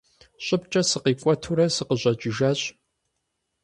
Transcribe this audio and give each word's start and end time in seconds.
ЩӀыбкӀэ 0.45 0.81
сыкъикӀуэтурэ 0.89 1.65
сыкъыщӀэкӀыжащ. 1.75 2.59